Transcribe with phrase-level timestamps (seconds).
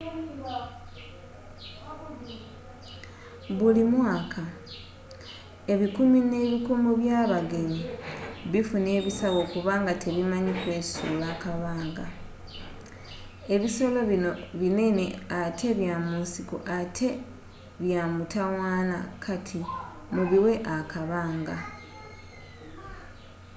[3.57, 4.41] buli mwaka
[5.73, 7.81] ebikumi n'ebikumi by'abagenyi
[8.51, 12.05] bifuna ebisago kubanga tebamanyi kwesuula akabanga
[13.53, 15.05] ebisolo bino binene
[15.39, 17.09] ate bya munsiko ate
[17.81, 19.59] bya mutawaana kati
[20.15, 21.55] mubiwe akabanga